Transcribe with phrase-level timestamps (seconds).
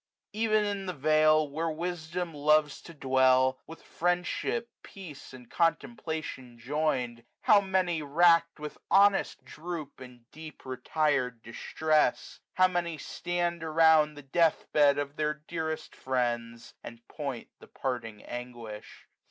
[0.33, 3.61] Ev'n in the vale, where wisdom loves to dwell.
[3.67, 7.23] With friendship, peace, and contemplation join'd.
[7.41, 12.39] How many, rack'd with honest passions, droop 345 In deep retired distress.
[12.55, 16.73] How many stand Around the death bed of their dearest friends.
[16.83, 19.07] And point the parting anguish.